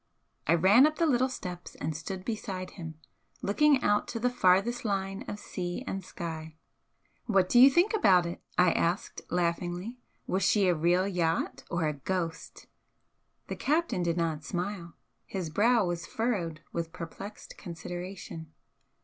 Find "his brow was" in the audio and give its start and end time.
15.27-16.07